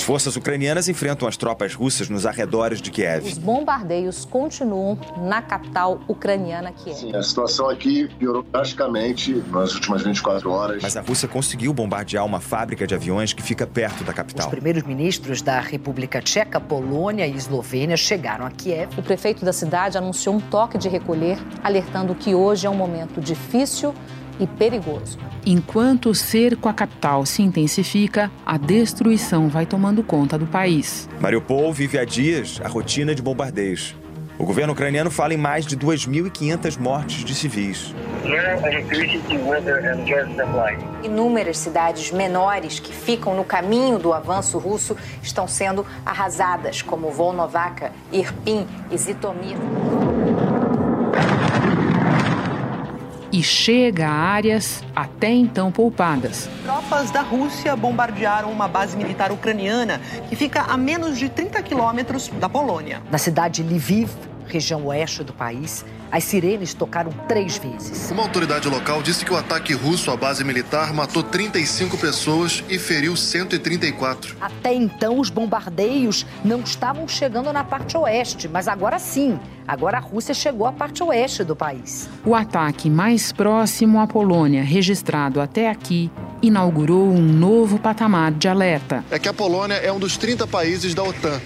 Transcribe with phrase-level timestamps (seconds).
[0.00, 3.22] As forças ucranianas enfrentam as tropas russas nos arredores de Kiev.
[3.26, 6.96] Os bombardeios continuam na capital ucraniana, Kiev.
[6.96, 10.82] Sim, a situação aqui piorou drasticamente nas últimas 24 horas.
[10.82, 14.46] Mas a Rússia conseguiu bombardear uma fábrica de aviões que fica perto da capital.
[14.46, 18.98] Os primeiros ministros da República Tcheca, Polônia e Eslovênia chegaram a Kiev.
[18.98, 23.20] O prefeito da cidade anunciou um toque de recolher, alertando que hoje é um momento
[23.20, 23.94] difícil
[24.40, 25.18] e perigoso.
[25.46, 31.08] Enquanto o cerco à capital se intensifica, a destruição vai tomando conta do país.
[31.20, 33.94] Mariupol vive há dias a rotina de bombardeios.
[34.40, 37.94] O governo ucraniano fala em mais de 2.500 mortes de civis.
[41.02, 47.92] Inúmeras cidades menores que ficam no caminho do avanço russo estão sendo arrasadas, como Volnovaka,
[48.10, 49.58] Irpin e Zitomir
[53.32, 56.48] e chega a áreas até então poupadas.
[56.64, 62.28] Tropas da Rússia bombardearam uma base militar ucraniana que fica a menos de 30 quilômetros
[62.28, 63.02] da Polônia.
[63.10, 64.10] Na cidade de Lviv,
[64.50, 68.10] região oeste do país, as sirenes tocaram três vezes.
[68.10, 72.78] Uma autoridade local disse que o ataque russo à base militar matou 35 pessoas e
[72.78, 74.36] feriu 134.
[74.40, 79.38] Até então, os bombardeios não estavam chegando na parte oeste, mas agora sim.
[79.66, 82.08] Agora a Rússia chegou à parte oeste do país.
[82.24, 86.10] O ataque mais próximo à Polônia, registrado até aqui,
[86.42, 89.04] inaugurou um novo patamar de alerta.
[89.10, 91.40] É que a Polônia é um dos 30 países da OTAN.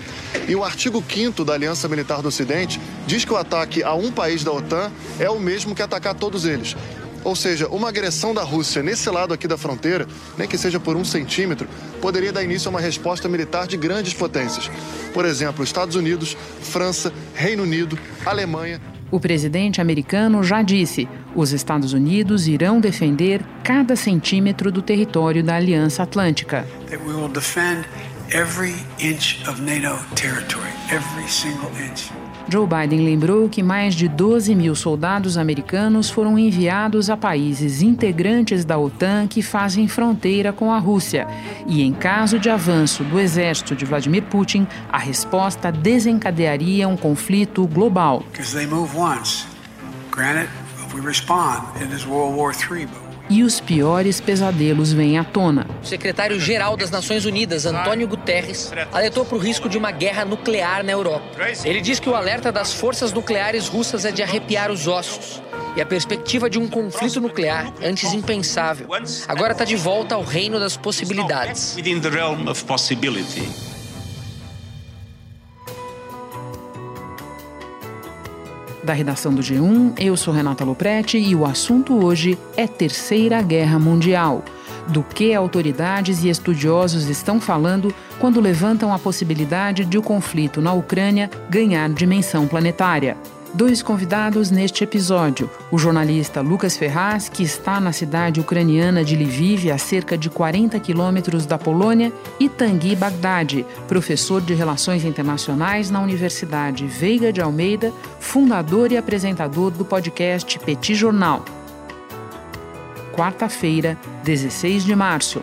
[0.48, 4.10] E o artigo 5 da Aliança Militar do Ocidente diz que o ataque a um
[4.10, 6.76] país da OTAN é o mesmo que atacar todos eles.
[7.24, 10.94] Ou seja, uma agressão da Rússia nesse lado aqui da fronteira, nem que seja por
[10.94, 11.66] um centímetro,
[12.00, 14.70] poderia dar início a uma resposta militar de grandes potências.
[15.12, 18.80] Por exemplo, Estados Unidos, França, Reino Unido, Alemanha.
[19.10, 25.56] O presidente americano já disse: os Estados Unidos irão defender cada centímetro do território da
[25.56, 26.66] Aliança Atlântica.
[28.32, 32.23] Every inch of NATO territory, every single inch.
[32.48, 38.64] Joe Biden lembrou que mais de 12 mil soldados americanos foram enviados a países integrantes
[38.64, 41.26] da OTAN que fazem fronteira com a Rússia.
[41.66, 47.66] E, em caso de avanço do exército de Vladimir Putin, a resposta desencadearia um conflito
[47.66, 48.22] global.
[50.14, 52.86] Granted, if we respond, it is World War III,
[53.28, 55.66] e os piores pesadelos vêm à tona.
[55.82, 60.84] O secretário-geral das Nações Unidas, Antônio Guterres, alertou para o risco de uma guerra nuclear
[60.84, 61.24] na Europa.
[61.64, 65.42] Ele diz que o alerta das forças nucleares russas é de arrepiar os ossos.
[65.76, 68.86] E a perspectiva de um conflito nuclear, antes impensável,
[69.26, 71.76] agora está de volta ao reino das possibilidades.
[78.84, 79.94] Da redação do G1.
[79.98, 84.44] Eu sou Renata Loprete e o assunto hoje é Terceira Guerra Mundial.
[84.88, 90.72] Do que autoridades e estudiosos estão falando quando levantam a possibilidade de o conflito na
[90.74, 93.16] Ucrânia ganhar dimensão planetária
[93.54, 95.48] dois convidados neste episódio.
[95.70, 100.78] O jornalista Lucas Ferraz, que está na cidade ucraniana de Lviv, a cerca de 40
[100.80, 107.92] quilômetros da Polônia, e Tanguy Bagdadi, professor de Relações Internacionais na Universidade Veiga de Almeida,
[108.18, 111.44] fundador e apresentador do podcast Petit Jornal.
[113.12, 115.42] Quarta-feira, 16 de março.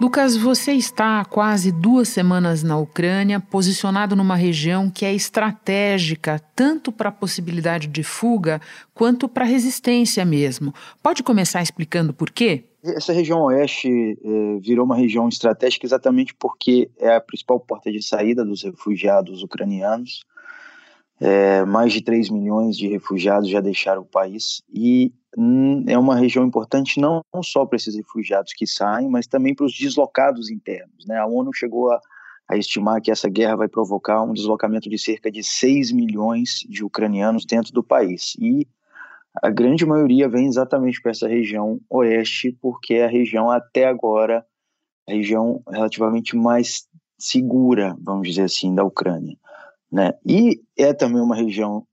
[0.00, 6.40] Lucas, você está há quase duas semanas na Ucrânia, posicionado numa região que é estratégica
[6.54, 8.60] tanto para a possibilidade de fuga
[8.94, 10.72] quanto para a resistência mesmo.
[11.02, 12.62] Pode começar explicando por quê?
[12.84, 18.00] Essa região oeste eh, virou uma região estratégica exatamente porque é a principal porta de
[18.00, 20.24] saída dos refugiados ucranianos.
[21.20, 26.14] É, mais de 3 milhões de refugiados já deixaram o país e hum, é uma
[26.14, 31.04] região importante não, só para esses refugiados que saem, mas também para os deslocados internos.
[31.06, 31.18] Né?
[31.18, 32.00] A ONU chegou a,
[32.48, 36.84] a estimar que essa guerra vai provocar um deslocamento de cerca de 6 milhões de
[36.84, 38.36] ucranianos dentro do país.
[38.38, 38.66] E
[39.42, 44.44] a grande maioria vem exatamente para essa região oeste, porque é a região até agora,
[45.08, 46.86] a região relativamente mais
[47.18, 49.36] segura, vamos dizer assim, da Ucrânia.
[49.90, 50.12] Né?
[50.24, 51.86] E é também uma região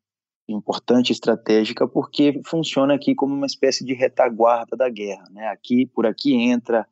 [0.48, 5.26] importante, estratégica, porque funciona aqui como uma espécie de retaguarda da guerra.
[5.32, 5.48] Né?
[5.48, 6.88] Aqui, por aqui entra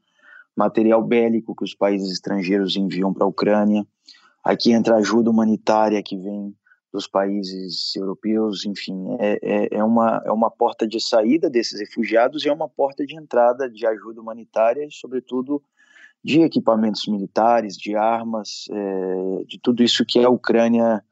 [0.55, 3.85] material bélico que os países estrangeiros enviam para a Ucrânia,
[4.43, 6.55] aqui entra ajuda humanitária que vem
[6.91, 12.45] dos países europeus, enfim, é, é, é, uma, é uma porta de saída desses refugiados
[12.45, 15.61] e é uma porta de entrada de ajuda humanitária e, sobretudo,
[16.23, 21.03] de equipamentos militares, de armas, é, de tudo isso que a Ucrânia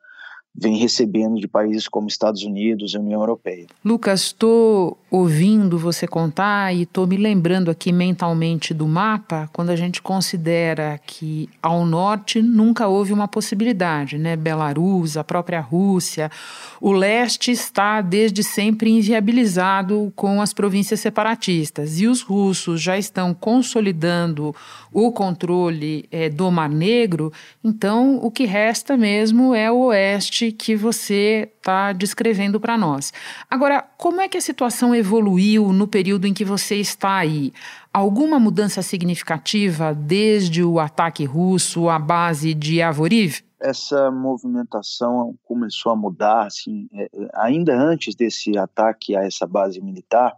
[0.54, 3.68] vem recebendo de países como Estados Unidos e União Europeia.
[3.84, 9.76] Lucas, estou ouvindo você contar e estou me lembrando aqui mentalmente do mapa, quando a
[9.76, 14.38] gente considera que ao norte nunca houve uma possibilidade, né?
[14.38, 16.32] Belarus, a própria Rússia,
[16.80, 23.34] o leste está desde sempre inviabilizado com as províncias separatistas e os russos já estão
[23.34, 24.56] consolidando
[24.94, 30.74] o controle é, do Mar Negro, então o que resta mesmo é o oeste que
[30.74, 33.14] você está descrevendo para nós.
[33.50, 37.52] Agora, como é que a situação evoluiu no período em que você está aí?
[37.94, 43.42] Alguma mudança significativa desde o ataque russo à base de Avoriv?
[43.60, 50.34] Essa movimentação começou a mudar, assim, é, ainda antes desse ataque a essa base militar,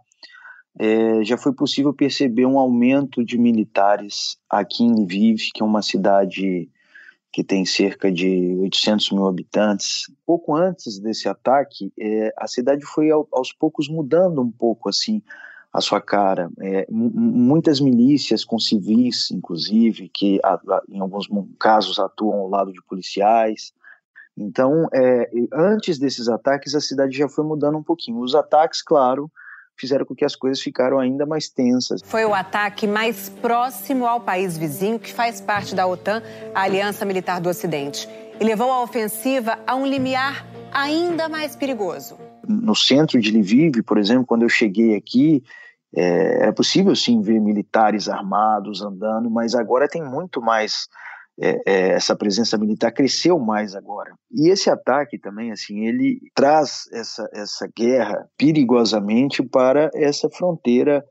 [0.78, 5.82] é, já foi possível perceber um aumento de militares aqui em Lviv, que é uma
[5.82, 6.68] cidade
[7.34, 10.08] que tem cerca de 800 mil habitantes.
[10.24, 15.20] Pouco antes desse ataque, é, a cidade foi ao, aos poucos mudando um pouco assim
[15.72, 16.48] a sua cara.
[16.60, 21.28] É, muitas milícias com civis, inclusive, que a, a, em alguns
[21.58, 23.72] casos atuam ao lado de policiais.
[24.38, 28.20] Então, é, antes desses ataques, a cidade já foi mudando um pouquinho.
[28.20, 29.28] Os ataques, claro,
[29.76, 32.00] fizeram com que as coisas ficaram ainda mais tensas.
[32.04, 36.22] Foi o ataque mais próximo ao país vizinho que faz parte da OTAN,
[36.54, 38.08] a Aliança Militar do Ocidente,
[38.40, 42.18] e levou a ofensiva a um limiar ainda mais perigoso.
[42.46, 45.42] No centro de Lviv, por exemplo, quando eu cheguei aqui,
[45.96, 50.88] é, era possível sim ver militares armados andando, mas agora tem muito mais
[51.40, 54.14] é, é, essa presença militar cresceu mais agora.
[54.30, 61.04] E esse ataque também, assim, ele traz essa, essa guerra perigosamente para essa fronteira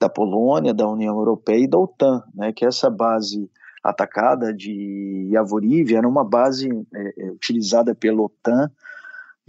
[0.00, 3.50] da Polônia, da União Europeia e da OTAN, né, que essa base
[3.82, 8.70] atacada de Yavoriv era uma base é, é utilizada pela OTAN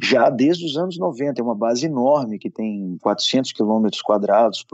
[0.01, 4.65] já desde os anos 90, é uma base enorme que tem 400 quilômetros quadrados,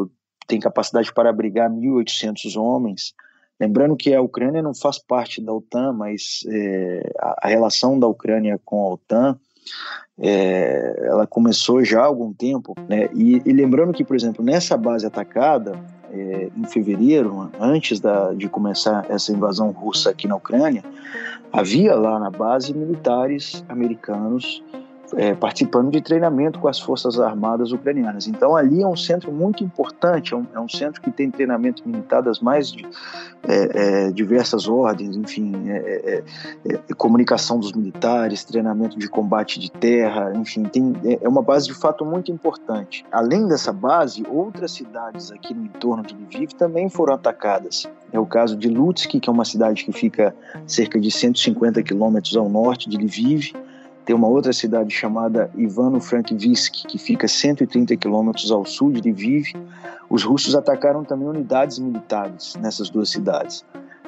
[0.48, 3.13] tem capacidade para abrigar 1.800 homens,
[3.62, 8.60] Lembrando que a Ucrânia não faz parte da OTAN, mas é, a, relação da Ucrânia
[8.66, 9.38] com a OTAN
[10.19, 13.08] é, ela começou já há algum tempo, né?
[13.13, 15.80] E, e, lembrando que, por exemplo, nessa base atacada
[16.12, 20.84] é, em fevereiro, antes da, de começar essa invasão russa aqui na Ucrânia,
[21.54, 24.63] havia lá na base militares americanos
[25.16, 28.28] é, participando de treinamento com as Forças Armadas ucranianas.
[28.28, 31.88] Então, ali é um centro muito importante, é um, é um centro que tem treinamento
[31.88, 32.86] militar das mais de,
[33.44, 36.24] é, é diversas ordens, enfim, é,
[36.66, 41.74] é, comunicação dos militares, treinamento de combate de terra, enfim, tem, é uma base de
[41.74, 43.06] fato muito importante.
[43.12, 47.90] Além dessa base, outras cidades aqui no entorno de Lviv também foram atacadas.
[48.12, 50.36] É o caso de Lutsk, que é uma cidade que fica
[50.66, 53.54] cerca de 150 quilômetros ao norte de Lviv,
[54.06, 59.53] tem uma outra cidade chamada Ivano-Frankivsk, que fica 130 quilômetros ao sul de Lviv.
[60.09, 63.63] Os russos atacaram também unidades militares nessas duas cidades.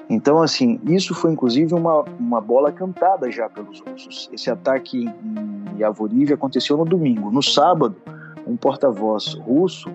[0.09, 4.29] Então, assim, isso foi inclusive uma, uma bola cantada já pelos russos.
[4.33, 7.31] Esse ataque em Yavoriv aconteceu no domingo.
[7.31, 7.95] No sábado,
[8.45, 9.91] um porta-voz russo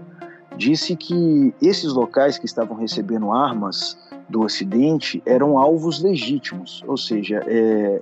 [0.57, 3.99] disse que esses locais que estavam recebendo armas
[4.29, 7.99] do Ocidente eram alvos legítimos, ou seja, é,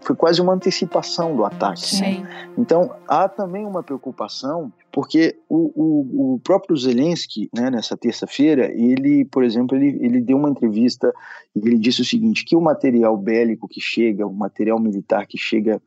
[0.00, 2.00] foi quase uma antecipação do ataque.
[2.00, 2.50] Né?
[2.56, 9.24] Então há também uma preocupação porque o, o, o próprio Zelensky, né, nessa terça-feira, ele,
[9.26, 11.12] por exemplo, ele, ele deu uma entrevista
[11.54, 15.36] e ele disse o seguinte, que o material bélico que chega, o material militar que
[15.36, 15.80] chega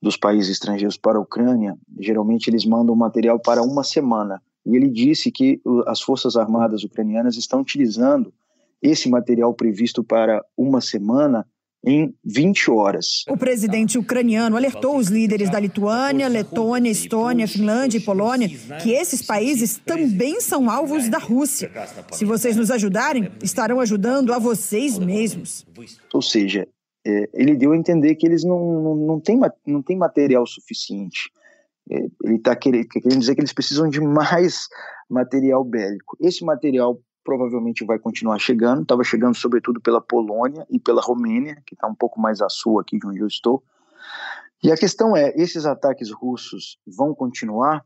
[0.00, 4.40] dos países estrangeiros para a Ucrânia, geralmente eles mandam material para uma semana.
[4.64, 8.32] E ele disse que as forças armadas ucranianas estão utilizando
[8.84, 11.46] esse material previsto para uma semana
[11.86, 13.24] em 20 horas.
[13.28, 18.48] O presidente ucraniano alertou os líderes da Lituânia, Letônia, Estônia, Finlândia e Polônia
[18.82, 21.70] que esses países também são alvos da Rússia.
[22.12, 25.66] Se vocês nos ajudarem, estarão ajudando a vocês mesmos.
[26.12, 26.66] Ou seja,
[27.06, 31.30] é, ele deu a entender que eles não, não, não, têm, não têm material suficiente.
[31.90, 32.88] É, ele está querendo
[33.18, 34.68] dizer que eles precisam de mais
[35.08, 36.16] material bélico.
[36.18, 38.82] Esse material provavelmente vai continuar chegando.
[38.82, 42.78] Estava chegando sobretudo pela Polônia e pela Romênia, que está um pouco mais a sul
[42.78, 43.62] aqui de onde eu estou.
[44.62, 47.84] E a questão é: esses ataques russos vão continuar?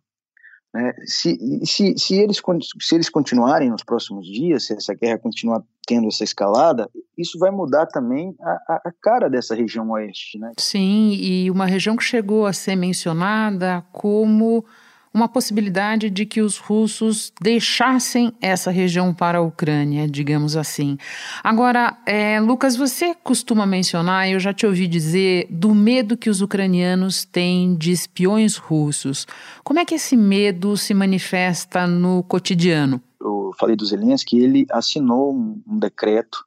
[0.75, 0.92] Né?
[1.07, 2.42] Se, se, se, eles,
[2.80, 7.50] se eles continuarem nos próximos dias, se essa guerra continuar tendo essa escalada, isso vai
[7.50, 10.38] mudar também a, a, cara dessa região oeste.
[10.38, 10.52] Né?
[10.59, 14.64] Sim, e uma região que chegou a ser mencionada como
[15.12, 20.96] uma possibilidade de que os russos deixassem essa região para a Ucrânia, digamos assim.
[21.42, 26.40] Agora, é, Lucas, você costuma mencionar, eu já te ouvi dizer, do medo que os
[26.40, 29.26] ucranianos têm de espiões russos.
[29.64, 33.02] Como é que esse medo se manifesta no cotidiano?
[33.20, 36.44] Eu falei do Zelensky, ele assinou um, decreto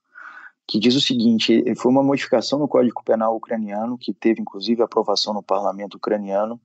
[0.67, 5.33] que diz o seguinte: foi uma modificação no Código Penal ucraniano, que teve inclusive aprovação
[5.33, 6.59] no parlamento ucraniano,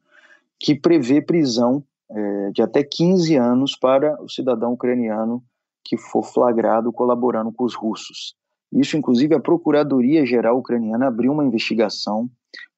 [0.58, 5.42] que prevê prisão é, de até 15 anos para o cidadão ucraniano
[5.84, 8.34] que for flagrado colaborando com os russos.
[8.72, 12.28] Isso, inclusive, a Procuradoria-Geral Ucraniana abriu uma investigação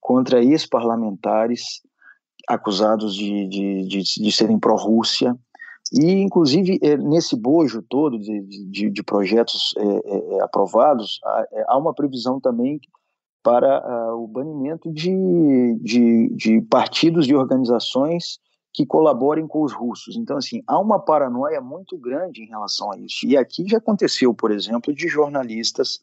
[0.01, 1.81] contra ex-parlamentares
[2.47, 5.37] acusados de, de, de, de serem pró-Rússia.
[5.93, 11.19] E, inclusive, é, nesse bojo todo de, de, de projetos é, é, é aprovados,
[11.53, 12.79] é, há, uma previsão também
[13.49, 15.11] para uh, o banimento de,
[15.81, 18.39] de, de partidos e organizações
[18.75, 20.17] que colaborem com os russos.
[20.17, 23.27] Então, assim, há uma paranoia muito grande em relação a isso.
[23.27, 25.99] E aqui já aconteceu, por exemplo, de jornalistas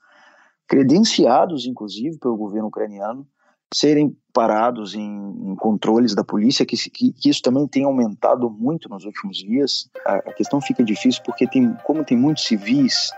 [0.67, 3.27] credenciados, inclusive, pelo governo ucraniano,
[3.71, 8.89] serem parados em, em controles da polícia, que, que, que, isso também tem aumentado muito
[8.89, 9.87] nos últimos dias.
[10.03, 13.11] A, a questão fica difícil porque, tem, como tem muitos civis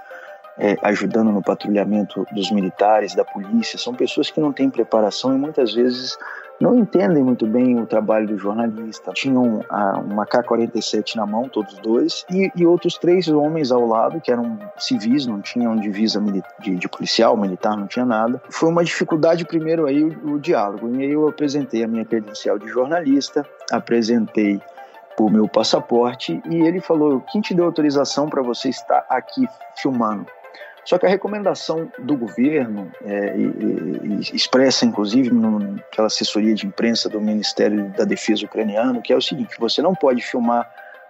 [0.60, 5.38] é, ajudando no patrulhamento dos militares, da polícia, são pessoas que não têm preparação e
[5.38, 6.18] muitas vezes
[6.60, 9.12] não entendem muito bem o trabalho do jornalista.
[9.14, 14.20] Tinham ah, uma K-47 na mão, todos dois, e, e, outros três homens ao lado,
[14.20, 16.20] que eram civis, não tinham divisa
[16.60, 18.42] de, de, policial, militar, não tinha nada.
[18.50, 20.90] Foi uma dificuldade, primeiro, aí o, o diálogo.
[20.96, 24.60] E aí eu apresentei a minha credencial de jornalista, apresentei
[25.20, 30.26] o meu passaporte, e ele falou: quem te deu autorização para você estar aqui filmando?
[30.88, 37.10] Só que a recomendação do governo, é, e, e, expressa inclusive naquela assessoria de imprensa
[37.10, 40.66] do Ministério da Defesa ucraniano, que é o seguinte: você não pode filmar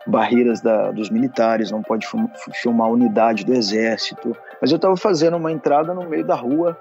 [0.08, 2.08] barreiras da, dos militares, não pode
[2.54, 4.36] filmar unidade do exército.
[4.60, 6.76] Mas eu estava fazendo uma entrada no meio da rua,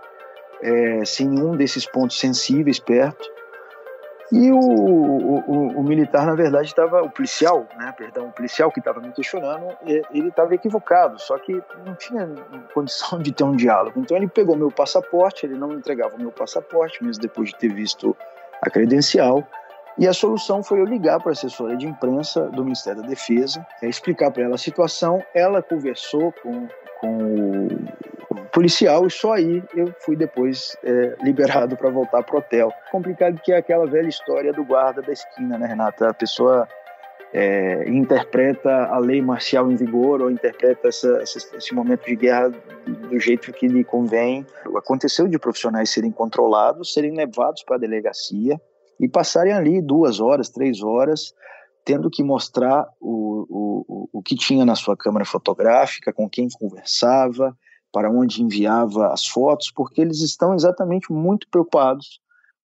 [0.62, 3.28] é, sem nenhum desses pontos sensíveis perto,
[4.32, 8.80] e o, o, o, militar, na verdade, estava, o policial, né, perdão, o policial que
[8.80, 12.28] estava me questionando, ele estava equivocado, só que não tinha
[12.74, 14.00] condição de ter um diálogo.
[14.00, 17.72] Então ele pegou meu passaporte, ele não entregava o meu passaporte, mesmo depois de ter
[17.72, 18.16] visto
[18.60, 19.46] a credencial,
[19.98, 23.66] e a solução foi eu ligar para a assessora de imprensa do Ministério da Defesa,
[23.82, 25.22] explicar para ela a situação.
[25.34, 26.68] Ela conversou com,
[27.00, 27.66] com
[28.30, 32.70] o policial e só aí eu fui depois é, liberado para voltar pro hotel.
[32.90, 36.10] Complicado que é aquela velha história do guarda da esquina, né, Renata?
[36.10, 36.68] A pessoa
[37.32, 42.50] é, interpreta a lei marcial em vigor ou interpreta essa, esse, momento de guerra
[42.86, 44.44] do jeito que lhe convém.
[44.76, 48.60] Aconteceu de profissionais serem controlados, serem levados para a delegacia
[49.00, 51.34] e passarem ali duas horas, três horas,
[51.84, 57.56] tendo que mostrar o, o, o que tinha na sua câmera fotográfica, com quem conversava,
[57.92, 62.20] para onde enviava as fotos, porque eles estão exatamente muito preocupados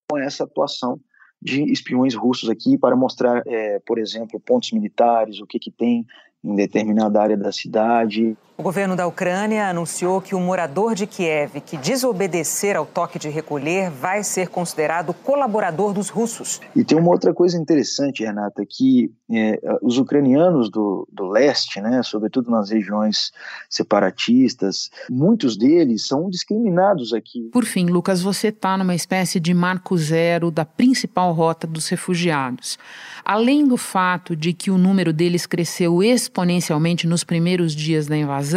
[0.08, 1.00] com essa atuação
[1.40, 6.06] de espiões russos aqui para mostrar, é, por exemplo, pontos militares, o que, que tem
[6.44, 8.36] em determinada área da cidade.
[8.62, 13.28] O governo da Ucrânia anunciou que o morador de Kiev que desobedecer ao toque de
[13.28, 16.60] recolher vai ser considerado colaborador dos russos.
[16.76, 22.04] E tem uma outra coisa interessante, Renata, que é, os ucranianos do, do leste, né,
[22.04, 23.32] sobretudo nas regiões
[23.68, 27.50] separatistas, muitos deles são discriminados aqui.
[27.52, 32.78] Por fim, Lucas, você está numa espécie de marco zero da principal rota dos refugiados.
[33.24, 38.51] Além do fato de que o número deles cresceu exponencialmente nos primeiros dias da invasão,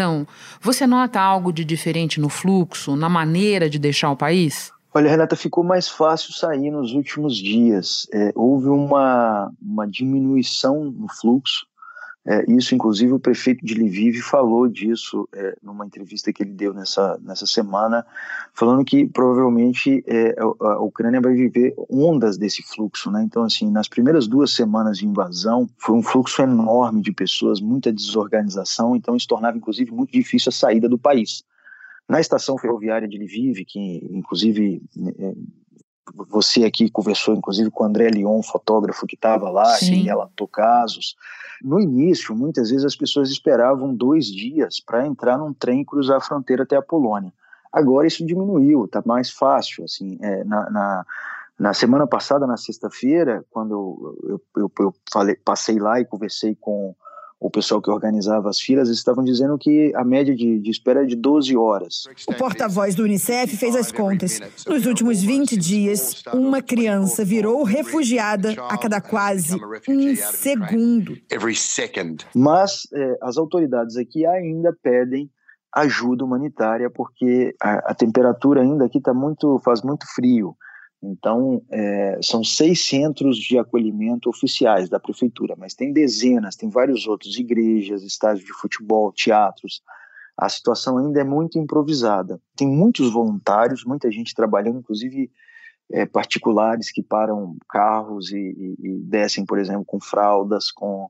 [0.62, 4.72] você nota algo de diferente no fluxo, na maneira de deixar o país?
[4.94, 8.08] Olha, Renata, ficou mais fácil sair nos últimos dias.
[8.14, 11.66] É, houve uma, uma diminuição no fluxo.
[12.28, 16.74] É, isso, inclusive, o prefeito de Lviv falou disso é, numa entrevista que ele deu
[16.74, 18.04] nessa, nessa semana,
[18.52, 23.12] falando que provavelmente é, a Ucrânia vai viver ondas desse fluxo.
[23.12, 23.22] Né?
[23.24, 27.94] Então, assim, nas primeiras duas semanas de invasão, foi um fluxo enorme de pessoas, muita
[27.94, 31.44] desorganização, então isso tornava, inclusive, muito difícil a saída do país.
[32.10, 34.82] Na estação ferroviária de Lviv, que, inclusive,
[35.20, 35.34] é,
[36.14, 39.92] você aqui conversou, inclusive, com o André Leon, fotógrafo que estava lá, Sim.
[39.92, 41.16] que relatou casos.
[41.62, 46.18] No início, muitas vezes as pessoas esperavam dois dias para entrar num trem e cruzar
[46.18, 47.34] a fronteira até a Polônia.
[47.72, 49.84] Agora isso diminuiu, está mais fácil.
[49.84, 51.06] Assim, é, na, na,
[51.60, 53.72] na, semana passada, na sexta-feira, quando
[54.24, 56.96] eu, eu, eu falei, passei lá e conversei com
[57.40, 61.06] o pessoal que organizava as filas estavam dizendo que a média de, de espera é
[61.06, 62.04] de 12 horas.
[62.28, 64.40] O porta-voz do Unicef fez as contas.
[64.66, 71.18] Nos últimos 20 dias, uma criança virou refugiada a cada quase um segundo.
[72.34, 75.30] Mas é, as autoridades aqui ainda pedem
[75.74, 80.56] ajuda humanitária porque a, a temperatura ainda aqui tá muito faz muito frio.
[81.06, 87.08] Então, é, são seis centros de acolhimento oficiais da prefeitura, mas tem dezenas, tem vários
[87.08, 89.82] outros, igrejas, estádios de futebol, teatros.
[90.38, 92.42] A situação ainda é muito improvisada.
[92.56, 95.32] Tem muitos voluntários, muita gente trabalhando, inclusive
[95.92, 101.10] é, particulares que param carros e, e, e descem, por exemplo, com fraldas, com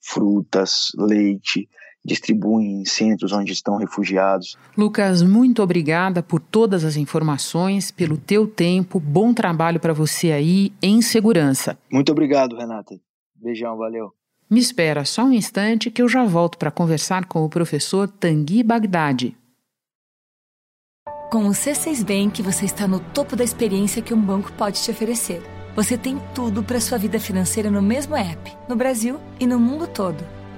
[0.00, 1.68] frutas, leite
[2.04, 4.56] distribuem em centros onde estão refugiados.
[4.76, 8.98] Lucas, muito obrigada por todas as informações, pelo teu tempo.
[8.98, 11.78] Bom trabalho para você aí em segurança.
[11.90, 12.98] Muito obrigado, Renata.
[13.34, 14.12] Beijão, valeu.
[14.48, 18.62] Me espera só um instante que eu já volto para conversar com o professor Tanguy
[18.62, 19.36] Bagdadi.
[21.30, 24.90] Com o C6 Bank, você está no topo da experiência que um banco pode te
[24.90, 25.40] oferecer.
[25.76, 29.86] Você tem tudo para sua vida financeira no mesmo app, no Brasil e no mundo
[29.86, 30.39] todo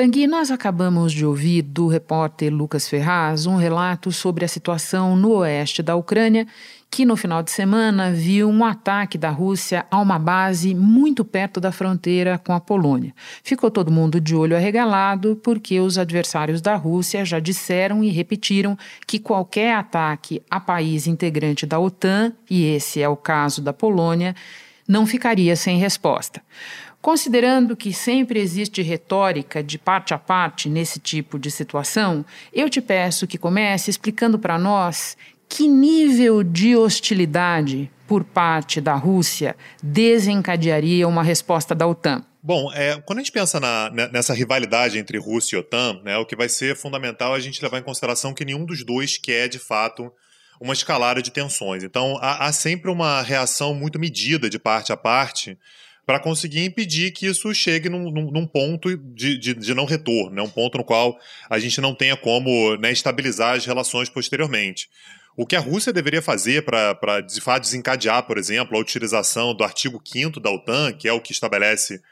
[0.00, 5.32] Tanguy, nós acabamos de ouvir do repórter Lucas Ferraz um relato sobre a situação no
[5.32, 6.46] oeste da Ucrânia
[6.90, 11.60] que no final de semana viu um ataque da Rússia a uma base muito perto
[11.60, 13.12] da fronteira com a Polônia.
[13.44, 18.78] Ficou todo mundo de olho arregalado porque os adversários da Rússia já disseram e repetiram
[19.06, 24.34] que qualquer ataque a país integrante da OTAN, e esse é o caso da Polônia,
[24.88, 26.40] não ficaria sem resposta.
[27.00, 32.80] Considerando que sempre existe retórica de parte a parte nesse tipo de situação, eu te
[32.80, 35.16] peço que comece explicando para nós
[35.48, 42.24] que nível de hostilidade por parte da Rússia desencadearia uma resposta da OTAN?
[42.42, 46.18] Bom, é, quando a gente pensa na, né, nessa rivalidade entre Rússia e OTAN, né,
[46.18, 49.16] o que vai ser fundamental é a gente levar em consideração que nenhum dos dois
[49.16, 50.12] quer, de fato,
[50.60, 51.82] uma escalada de tensões.
[51.82, 55.58] Então, há, há sempre uma reação muito medida de parte a parte
[56.10, 60.34] para conseguir impedir que isso chegue num, num, num ponto de, de, de, não retorno,
[60.34, 60.42] né?
[60.42, 61.16] um ponto no qual
[61.48, 64.88] a gente não tenha como né, estabilizar as relações posteriormente.
[65.36, 67.20] O que a Rússia deveria fazer para,
[67.60, 72.02] desencadear, por exemplo, a utilização do artigo 5 da OTAN, que é o que estabelece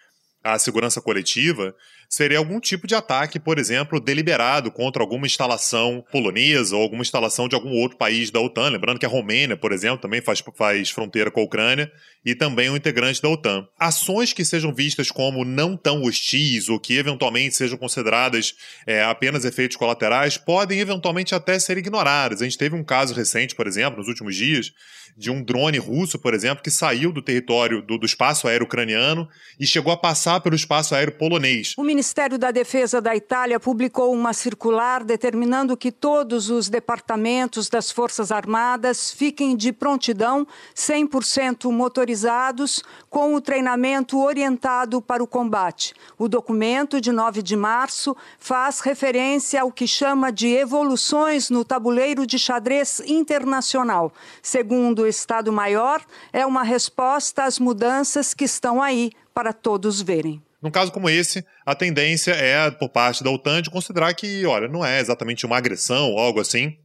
[0.45, 1.75] a segurança coletiva,
[2.09, 7.49] seria algum tipo de ataque, por exemplo, deliberado contra alguma instalação polonesa ou alguma instalação
[7.49, 8.71] de algum outro país da OTAN.
[8.71, 11.93] Lembrando que a Romênia, por exemplo, também faz, faz fronteira com a Ucrânia
[12.25, 13.67] e também um integrante da OTAN.
[13.79, 18.55] Ações que sejam vistas como não tão hostis ou que eventualmente sejam consideradas
[18.87, 22.41] é, apenas efeitos colaterais podem eventualmente até ser ignoradas.
[22.41, 24.73] A gente teve um caso recente, por exemplo, nos últimos dias,
[25.17, 29.29] de um drone russo, por exemplo, que saiu do território do, do espaço aéreo ucraniano
[29.59, 31.75] e chegou a passar pelo espaço aéreo polonês.
[31.77, 37.91] O Ministério da Defesa da Itália publicou uma circular determinando que todos os departamentos das
[37.91, 45.95] Forças Armadas fiquem de prontidão 100% motorizados com o treinamento orientado para o combate.
[46.17, 52.27] O documento de 9 de março faz referência ao que chama de evoluções no tabuleiro
[52.27, 54.13] de xadrez internacional.
[54.43, 60.43] Segundo Estado-Maior, é uma resposta às mudanças que estão aí para todos verem.
[60.61, 64.67] Num caso como esse, a tendência é, por parte da OTAN, de considerar que, olha,
[64.67, 66.77] não é exatamente uma agressão ou algo assim,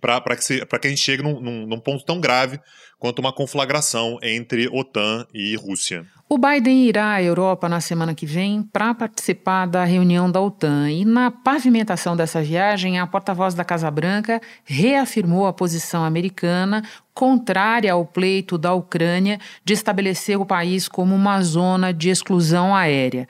[0.00, 2.60] para que, que a gente chegue num, num, num ponto tão grave
[2.98, 6.06] quanto uma conflagração entre OTAN e Rússia.
[6.30, 10.90] O Biden irá à Europa na semana que vem para participar da reunião da OTAN.
[10.90, 16.82] E na pavimentação dessa viagem, a porta-voz da Casa Branca reafirmou a posição americana
[17.18, 23.26] contrária ao pleito da Ucrânia de estabelecer o país como uma zona de exclusão aérea.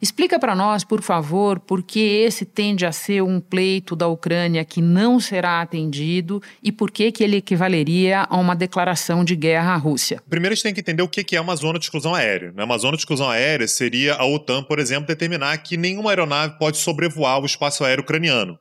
[0.00, 4.64] Explica para nós, por favor, por que esse tende a ser um pleito da Ucrânia
[4.64, 9.74] que não será atendido e por que, que ele equivaleria a uma declaração de guerra
[9.74, 10.22] à Rússia.
[10.28, 12.52] Primeiro, a gente tem que entender o que é uma zona de exclusão aérea.
[12.52, 12.64] Né?
[12.64, 16.78] Uma zona de exclusão aérea seria a OTAN, por exemplo, determinar que nenhuma aeronave pode
[16.78, 18.58] sobrevoar o espaço aéreo ucraniano.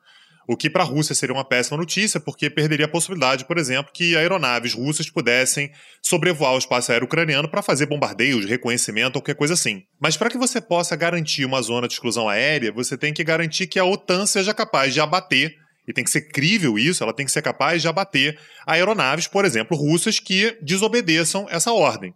[0.48, 3.92] O que para a Rússia seria uma péssima notícia, porque perderia a possibilidade, por exemplo,
[3.94, 9.36] que aeronaves russas pudessem sobrevoar o espaço aéreo ucraniano para fazer bombardeios, reconhecimento ou qualquer
[9.36, 9.84] coisa assim.
[10.00, 13.68] Mas para que você possa garantir uma zona de exclusão aérea, você tem que garantir
[13.68, 17.26] que a OTAN seja capaz de abater e tem que ser crível isso, ela tem
[17.26, 22.13] que ser capaz de abater aeronaves, por exemplo, russas que desobedeçam essa ordem.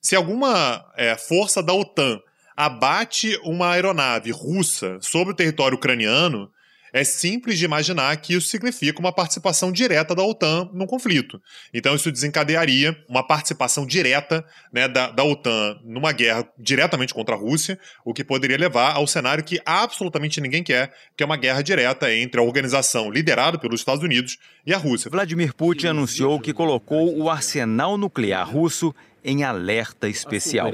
[0.00, 2.20] Se alguma é, força da OTAN
[2.56, 6.50] abate uma aeronave russa sobre o território ucraniano,
[6.96, 11.38] é simples de imaginar que isso significa uma participação direta da OTAN no conflito.
[11.74, 17.38] Então, isso desencadearia uma participação direta né, da, da OTAN numa guerra diretamente contra a
[17.38, 21.60] Rússia, o que poderia levar ao cenário que absolutamente ninguém quer, que é uma guerra
[21.60, 25.10] direta entre a organização liderada pelos Estados Unidos e a Rússia.
[25.10, 30.70] Vladimir Putin anunciou que colocou o arsenal nuclear russo em alerta especial.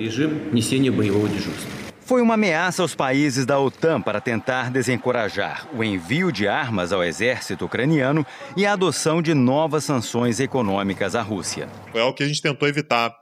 [2.04, 7.02] Foi uma ameaça aos países da OTAN para tentar desencorajar o envio de armas ao
[7.02, 11.68] exército ucraniano e a adoção de novas sanções econômicas à Rússia.
[11.94, 13.14] É o que a gente tentou evitar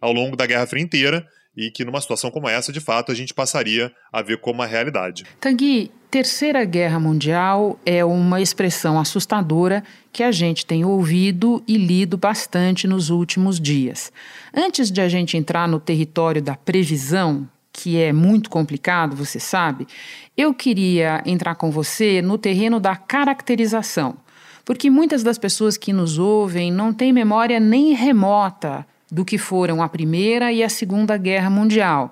[0.00, 3.14] ao longo da Guerra Fria inteira e que numa situação como essa, de fato, a
[3.14, 5.24] gente passaria a ver como uma realidade.
[5.40, 12.16] Tanguy, Terceira Guerra Mundial é uma expressão assustadora que a gente tem ouvido e lido
[12.16, 14.12] bastante nos últimos dias.
[14.54, 17.46] Antes de a gente entrar no território da previsão,
[17.78, 19.86] que é muito complicado, você sabe,
[20.36, 24.16] eu queria entrar com você no terreno da caracterização,
[24.64, 29.80] porque muitas das pessoas que nos ouvem não têm memória nem remota do que foram
[29.80, 32.10] a Primeira e a Segunda Guerra Mundial.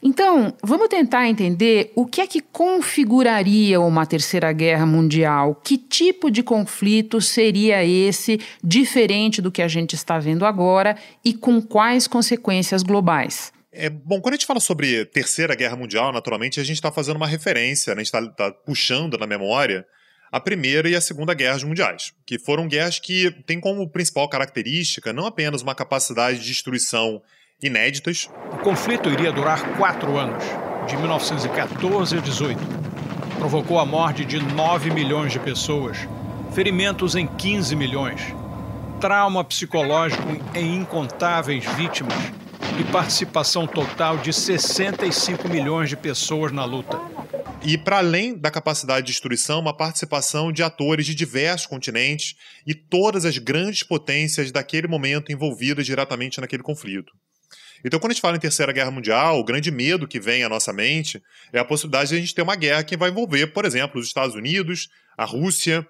[0.00, 5.60] Então, vamos tentar entender o que é que configuraria uma Terceira Guerra Mundial.
[5.64, 11.34] Que tipo de conflito seria esse, diferente do que a gente está vendo agora, e
[11.34, 13.52] com quais consequências globais?
[13.76, 17.16] É, bom, quando a gente fala sobre Terceira Guerra Mundial, naturalmente, a gente está fazendo
[17.16, 18.02] uma referência, né?
[18.02, 19.84] a gente está tá puxando na memória
[20.30, 25.12] a Primeira e a Segunda Guerras Mundiais, que foram guerras que têm como principal característica
[25.12, 27.20] não apenas uma capacidade de destruição
[27.62, 28.28] inéditas.
[28.52, 30.42] O conflito iria durar quatro anos,
[30.88, 32.58] de 1914 a 18.
[33.38, 35.98] Provocou a morte de 9 milhões de pessoas,
[36.52, 38.20] ferimentos em 15 milhões,
[39.00, 42.43] trauma psicológico em incontáveis vítimas
[42.78, 46.98] e participação total de 65 milhões de pessoas na luta.
[47.62, 52.34] E, para além da capacidade de destruição, uma participação de atores de diversos continentes
[52.66, 57.12] e todas as grandes potências daquele momento envolvidas diretamente naquele conflito.
[57.84, 60.48] Então, quando a gente fala em Terceira Guerra Mundial, o grande medo que vem à
[60.48, 63.64] nossa mente é a possibilidade de a gente ter uma guerra que vai envolver, por
[63.64, 65.86] exemplo, os Estados Unidos, a Rússia,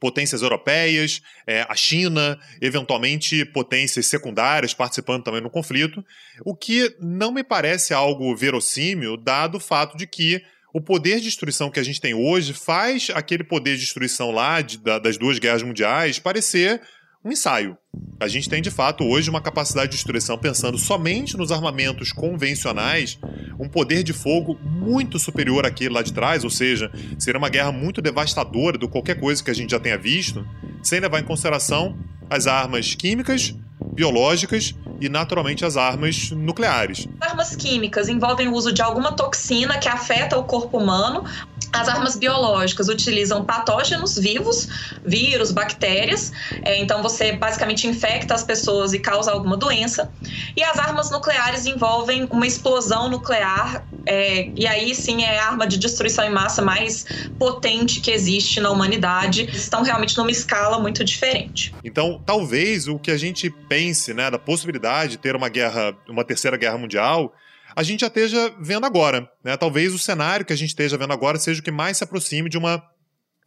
[0.00, 6.04] potências europeias, é, a China, eventualmente potências secundárias participando também no conflito,
[6.44, 11.24] o que não me parece algo verossímil, dado o fato de que o poder de
[11.24, 15.18] destruição que a gente tem hoje faz aquele poder de destruição lá de, da, das
[15.18, 16.80] duas guerras mundiais parecer
[17.24, 17.76] um ensaio.
[18.18, 23.18] A gente tem de fato hoje uma capacidade de destruição pensando somente nos armamentos convencionais,
[23.58, 27.72] um poder de fogo muito superior àquele lá de trás, ou seja, seria uma guerra
[27.72, 30.46] muito devastadora do qualquer coisa que a gente já tenha visto,
[30.82, 33.54] sem levar em consideração as armas químicas,
[33.92, 37.08] biológicas e, naturalmente, as armas nucleares.
[37.20, 41.24] Armas químicas envolvem o uso de alguma toxina que afeta o corpo humano.
[41.72, 44.68] As armas biológicas utilizam patógenos vivos,
[45.04, 46.32] vírus, bactérias.
[46.62, 50.12] É, então, você basicamente infecta as pessoas e causa alguma doença.
[50.56, 53.84] E as armas nucleares envolvem uma explosão nuclear.
[54.06, 57.06] É, e aí sim é a arma de destruição em massa mais
[57.38, 59.48] potente que existe na humanidade.
[59.52, 61.74] Estão realmente numa escala muito diferente.
[61.84, 66.24] Então, talvez o que a gente pense né, da possibilidade de ter uma guerra, uma
[66.24, 67.32] terceira guerra mundial,
[67.74, 69.30] a gente já esteja vendo agora.
[69.44, 69.56] Né?
[69.56, 72.48] Talvez o cenário que a gente esteja vendo agora seja o que mais se aproxime
[72.48, 72.82] de uma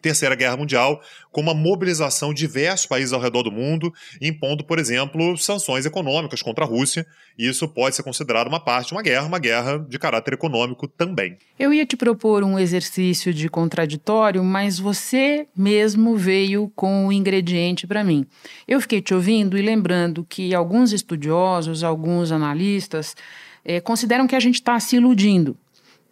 [0.04, 4.78] Terceira Guerra Mundial, com uma mobilização de diversos países ao redor do mundo, impondo, por
[4.78, 7.08] exemplo, sanções econômicas contra a Rússia.
[7.38, 11.38] Isso pode ser considerado uma parte de uma guerra, uma guerra de caráter econômico também.
[11.58, 17.88] Eu ia te propor um exercício de contraditório, mas você mesmo veio com o ingrediente
[17.88, 18.26] para mim.
[18.68, 23.16] Eu fiquei te ouvindo e lembrando que alguns estudiosos, alguns analistas,
[23.66, 25.58] eh, consideram que a gente está se iludindo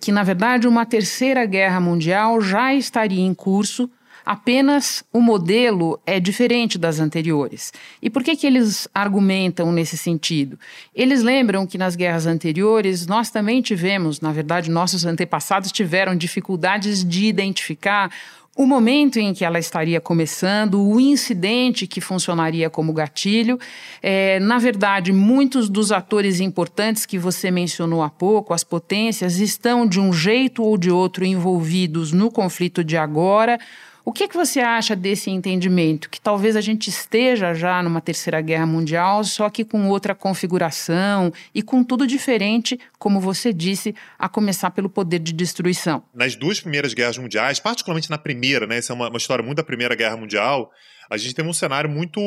[0.02, 3.88] que, na verdade, uma terceira guerra mundial já estaria em curso,
[4.26, 7.72] apenas o modelo é diferente das anteriores.
[8.02, 10.60] E por que, que eles argumentam nesse sentido?
[10.94, 17.06] Eles lembram que nas guerras anteriores nós também tivemos, na verdade, nossos antepassados tiveram dificuldades
[17.06, 18.12] de identificar
[18.56, 23.58] o momento em que ela estaria começando, o incidente que funcionaria como gatilho.
[24.02, 29.88] É, na verdade, muitos dos atores importantes que você mencionou há pouco, as potências, estão
[29.88, 33.58] de um jeito ou de outro envolvidos no conflito de agora.
[34.04, 36.10] O que, que você acha desse entendimento?
[36.10, 41.32] Que talvez a gente esteja já numa terceira guerra mundial, só que com outra configuração
[41.54, 46.04] e com tudo diferente, como você disse, a começar pelo poder de destruição.
[46.14, 48.78] Nas duas primeiras guerras mundiais, particularmente na primeira, né?
[48.78, 50.72] Essa é uma, uma história muito da Primeira Guerra Mundial,
[51.10, 52.20] a gente teve um cenário muito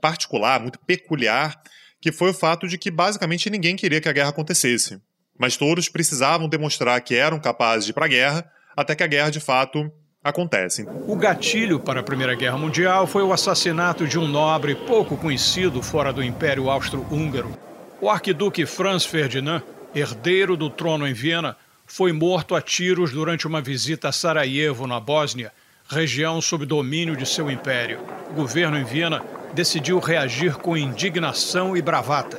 [0.00, 1.60] particular, muito peculiar,
[2.00, 4.98] que foi o fato de que basicamente ninguém queria que a guerra acontecesse.
[5.38, 9.06] Mas todos precisavam demonstrar que eram capazes de ir para a guerra, até que a
[9.06, 10.86] guerra de fato acontece.
[11.06, 15.82] O gatilho para a Primeira Guerra Mundial foi o assassinato de um nobre pouco conhecido
[15.82, 17.56] fora do Império Austro-Húngaro.
[18.00, 19.62] O arquiduque Franz Ferdinand,
[19.94, 25.00] herdeiro do trono em Viena, foi morto a tiros durante uma visita a Sarajevo, na
[25.00, 25.52] Bósnia,
[25.88, 27.98] região sob domínio de seu império.
[28.30, 29.22] O governo em Viena
[29.54, 32.38] decidiu reagir com indignação e bravata.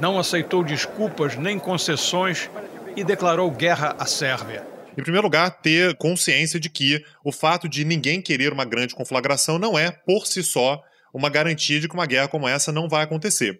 [0.00, 2.50] Não aceitou desculpas nem concessões
[2.96, 4.69] e declarou guerra à Sérvia.
[5.00, 9.58] Em primeiro lugar, ter consciência de que o fato de ninguém querer uma grande conflagração
[9.58, 10.78] não é, por si só,
[11.14, 13.58] uma garantia de que uma guerra como essa não vai acontecer.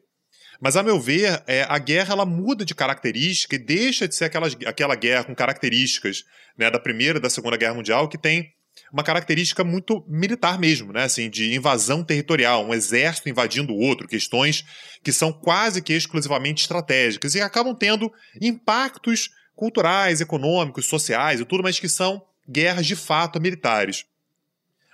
[0.60, 4.26] Mas, a meu ver, é, a guerra ela muda de característica e deixa de ser
[4.26, 6.24] aquela, aquela guerra com características
[6.58, 8.50] né, da Primeira e da Segunda Guerra Mundial, que tem
[8.92, 11.04] uma característica muito militar mesmo, né?
[11.04, 14.62] Assim, de invasão territorial, um exército invadindo o outro, questões
[15.02, 21.62] que são quase que exclusivamente estratégicas e acabam tendo impactos culturais, econômicos, sociais e tudo,
[21.62, 24.04] mas que são guerras de fato militares.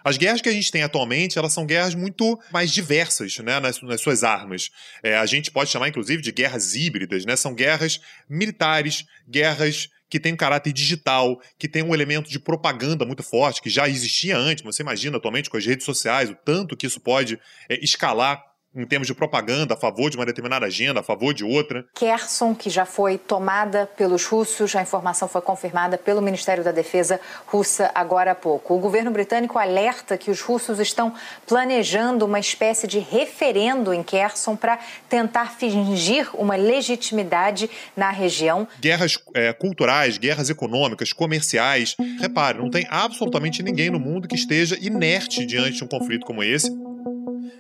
[0.06, 3.82] As guerras que a gente tem atualmente, elas são guerras muito mais diversas né, nas,
[3.82, 4.70] nas suas armas.
[5.02, 7.34] É, a gente pode chamar, inclusive, de guerras híbridas, né?
[7.34, 13.04] São guerras militares, guerras que têm um caráter digital, que tem um elemento de propaganda
[13.04, 14.62] muito forte, que já existia antes.
[14.62, 17.36] Você imagina atualmente com as redes sociais o tanto que isso pode
[17.68, 18.40] é, escalar
[18.76, 21.84] em termos de propaganda a favor de uma determinada agenda, a favor de outra.
[21.94, 27.20] Kherson, que já foi tomada pelos russos, a informação foi confirmada pelo Ministério da Defesa
[27.46, 28.74] russa agora há pouco.
[28.74, 31.14] O governo britânico alerta que os russos estão
[31.46, 38.68] planejando uma espécie de referendo em Kherson para tentar fingir uma legitimidade na região.
[38.80, 41.96] Guerras é, culturais, guerras econômicas, comerciais.
[42.20, 46.42] Repare, não tem absolutamente ninguém no mundo que esteja inerte diante de um conflito como
[46.42, 46.70] esse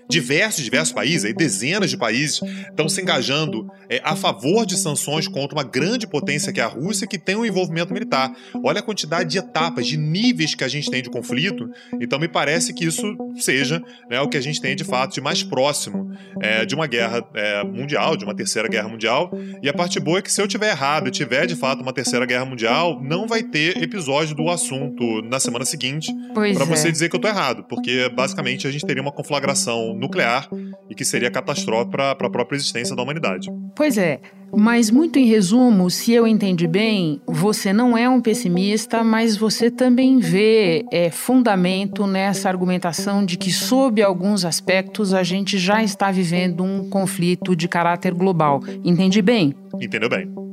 [0.08, 5.28] diversos, diversos países, aí dezenas de países, estão se engajando é, a favor de sanções
[5.28, 8.32] contra uma grande potência que é a Rússia, que tem um envolvimento militar.
[8.62, 11.68] Olha a quantidade de etapas, de níveis que a gente tem de conflito.
[12.00, 15.20] Então, me parece que isso seja né, o que a gente tem de fato de
[15.20, 19.32] mais próximo é, de uma guerra é, mundial, de uma terceira guerra mundial.
[19.62, 21.92] E a parte boa é que se eu tiver errado e tiver de fato uma
[21.92, 26.90] terceira guerra mundial, não vai ter episódio do assunto na semana seguinte para você é.
[26.90, 30.48] dizer que eu tô errado, porque basicamente a gente teria uma conflagração nuclear
[30.88, 33.48] e que seria catastrófico para a própria existência da humanidade.
[33.74, 34.20] Pois é,
[34.54, 39.70] mas muito em resumo, se eu entendi bem, você não é um pessimista, mas você
[39.70, 46.10] também vê é, fundamento nessa argumentação de que, sob alguns aspectos, a gente já está
[46.10, 48.60] vivendo um conflito de caráter global.
[48.84, 49.54] Entendi bem?
[49.80, 50.45] Entendeu bem.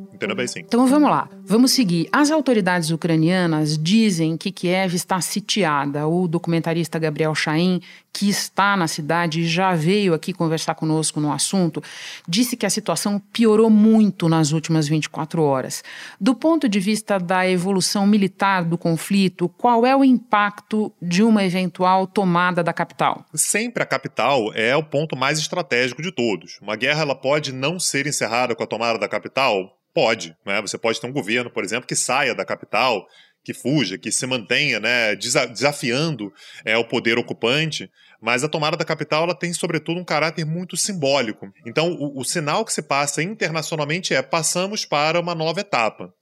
[0.47, 0.59] Sim.
[0.59, 2.07] Então vamos lá, vamos seguir.
[2.11, 6.07] As autoridades ucranianas dizem que Kiev está sitiada.
[6.07, 7.81] O documentarista Gabriel Chaim,
[8.11, 11.81] que está na cidade e já veio aqui conversar conosco no assunto,
[12.27, 15.83] disse que a situação piorou muito nas últimas 24 horas.
[16.19, 21.43] Do ponto de vista da evolução militar do conflito, qual é o impacto de uma
[21.43, 23.25] eventual tomada da capital?
[23.33, 26.59] Sempre a capital é o ponto mais estratégico de todos.
[26.61, 30.35] Uma guerra ela pode não ser encerrada com a tomada da capital Pode.
[30.45, 30.61] Né?
[30.61, 33.07] Você pode ter um governo, por exemplo, que saia da capital,
[33.43, 38.85] que fuja, que se mantenha né, desafiando é, o poder ocupante, mas a tomada da
[38.85, 41.51] capital ela tem, sobretudo, um caráter muito simbólico.
[41.65, 46.13] Então, o, o sinal que se passa internacionalmente é passamos para uma nova etapa.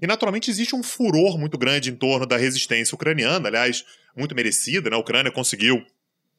[0.00, 3.84] E, naturalmente, existe um furor muito grande em torno da resistência ucraniana, aliás,
[4.16, 4.88] muito merecida.
[4.88, 4.96] Né?
[4.96, 5.84] A Ucrânia conseguiu,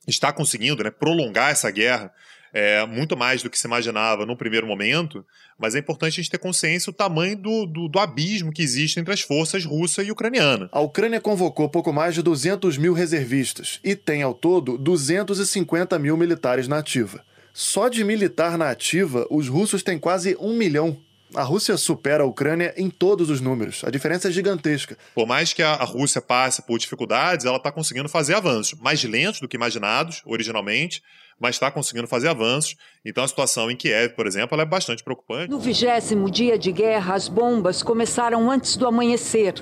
[0.08, 2.12] está conseguindo né, prolongar essa guerra
[2.54, 5.26] é, muito mais do que se imaginava no primeiro momento,
[5.58, 9.00] mas é importante a gente ter consciência do tamanho do, do, do abismo que existe
[9.00, 10.70] entre as forças russa e ucraniana.
[10.72, 16.16] A Ucrânia convocou pouco mais de 200 mil reservistas e tem ao todo 250 mil
[16.16, 17.24] militares na ativa.
[17.52, 20.98] Só de militar na ativa, os russos têm quase um milhão.
[21.36, 23.84] A Rússia supera a Ucrânia em todos os números.
[23.84, 24.96] A diferença é gigantesca.
[25.15, 29.39] Por mais que a Rússia passe por dificuldades, ela está conseguindo fazer avanços mais lentos
[29.39, 31.02] do que imaginados originalmente,
[31.39, 32.76] mas está conseguindo fazer avanços.
[33.04, 35.50] Então a situação em Kiev, por exemplo, é bastante preocupante.
[35.50, 39.56] No vigésimo dia de guerra, as bombas começaram antes do amanhecer.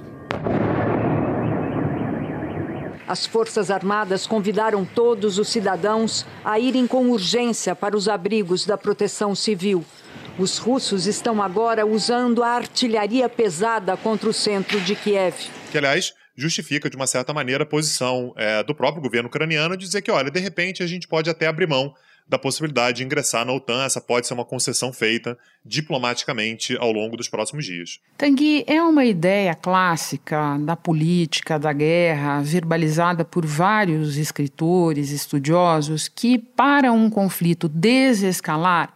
[3.07, 8.77] As Forças Armadas convidaram todos os cidadãos a irem com urgência para os abrigos da
[8.77, 9.85] proteção civil.
[10.39, 15.35] Os russos estão agora usando a artilharia pesada contra o centro de Kiev.
[15.71, 19.85] Que, aliás, justifica, de uma certa maneira, a posição é, do próprio governo ucraniano de
[19.85, 21.93] dizer que, olha, de repente a gente pode até abrir mão
[22.27, 23.83] da possibilidade de ingressar na OTAN.
[23.83, 27.99] Essa pode ser uma concessão feita diplomaticamente ao longo dos próximos dias.
[28.17, 36.37] Tanguy, é uma ideia clássica da política, da guerra, verbalizada por vários escritores, estudiosos, que
[36.37, 38.93] para um conflito desescalar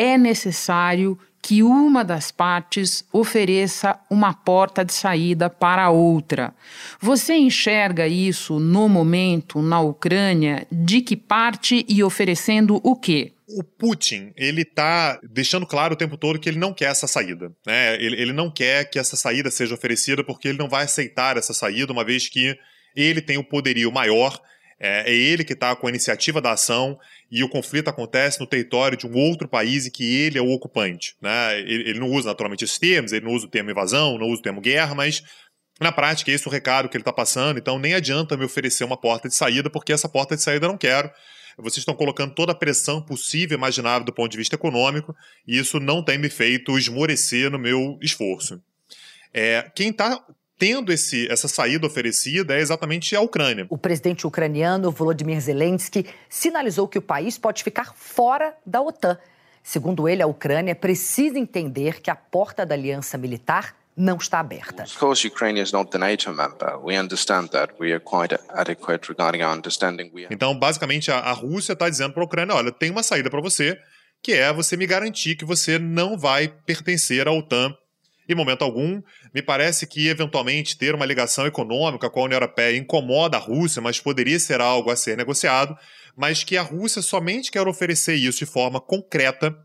[0.00, 6.54] é necessário que uma das partes ofereça uma porta de saída para a outra.
[6.98, 13.32] Você enxerga isso no momento na Ucrânia de que parte e oferecendo o quê?
[13.46, 17.52] O Putin, ele está deixando claro o tempo todo que ele não quer essa saída.
[17.66, 17.94] Né?
[17.96, 21.52] Ele, ele não quer que essa saída seja oferecida porque ele não vai aceitar essa
[21.52, 22.56] saída, uma vez que
[22.96, 24.40] ele tem o poderio maior
[24.80, 26.98] é, é ele que está com a iniciativa da ação
[27.30, 30.50] e o conflito acontece no território de um outro país e que ele é o
[30.50, 31.14] ocupante.
[31.20, 31.60] Né?
[31.60, 34.40] Ele, ele não usa naturalmente esses termos, ele não usa o termo invasão, não usa
[34.40, 35.22] o termo guerra, mas
[35.78, 38.84] na prática é esse o recado que ele está passando, então nem adianta me oferecer
[38.84, 41.10] uma porta de saída, porque essa porta de saída eu não quero.
[41.56, 45.14] Vocês estão colocando toda a pressão possível e imaginável do ponto de vista econômico,
[45.46, 48.62] e isso não tem me feito esmorecer no meu esforço.
[49.32, 50.22] É, quem está
[50.60, 53.66] tendo esse, essa saída oferecida é exatamente a Ucrânia.
[53.70, 59.18] O presidente ucraniano Volodymyr Zelensky sinalizou que o país pode ficar fora da OTAN.
[59.62, 64.82] Segundo ele, a Ucrânia precisa entender que a porta da aliança militar não está aberta.
[64.82, 66.78] Of course, Ukraine is not the NATO member.
[66.82, 67.72] We understand that.
[67.80, 70.12] We are quite adequate regarding our understanding.
[70.30, 73.40] Então, basicamente, a, a Rússia está dizendo para a Ucrânia: olha, tem uma saída para
[73.40, 73.78] você,
[74.22, 77.74] que é você me garantir que você não vai pertencer à OTAN
[78.32, 79.02] em momento algum.
[79.34, 83.82] Me parece que, eventualmente, ter uma ligação econômica com a União Europeia incomoda a Rússia,
[83.82, 85.76] mas poderia ser algo a ser negociado,
[86.16, 89.56] mas que a Rússia somente quer oferecer isso de forma concreta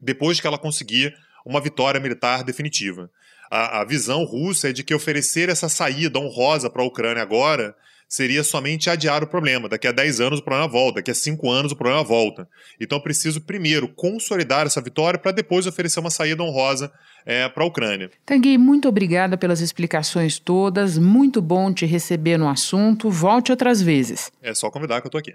[0.00, 1.14] depois que ela conseguir
[1.44, 3.10] uma vitória militar definitiva.
[3.50, 7.74] A, a visão russa é de que oferecer essa saída honrosa para a Ucrânia agora
[8.08, 9.68] seria somente adiar o problema.
[9.68, 12.48] Daqui a 10 anos o problema volta, daqui a 5 anos o problema volta.
[12.80, 16.92] Então preciso primeiro consolidar essa vitória para depois oferecer uma saída honrosa
[17.24, 18.10] é, para a Ucrânia.
[18.24, 20.96] Tanguy, muito obrigada pelas explicações todas.
[20.96, 23.10] Muito bom te receber no assunto.
[23.10, 24.30] Volte outras vezes.
[24.40, 25.34] É só convidar que eu estou aqui.